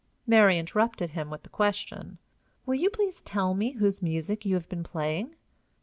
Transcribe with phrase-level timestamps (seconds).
[0.25, 2.17] Mary interrupted him with the question:
[2.65, 5.35] "Will you please tell me whose music you have been playing?"